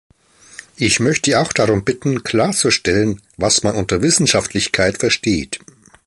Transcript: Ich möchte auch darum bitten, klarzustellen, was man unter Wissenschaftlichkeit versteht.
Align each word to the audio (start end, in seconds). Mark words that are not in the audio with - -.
Ich 0.77 0.99
möchte 0.99 1.39
auch 1.39 1.53
darum 1.53 1.83
bitten, 1.83 2.23
klarzustellen, 2.23 3.21
was 3.37 3.61
man 3.61 3.75
unter 3.75 4.01
Wissenschaftlichkeit 4.01 4.97
versteht. 4.97 5.59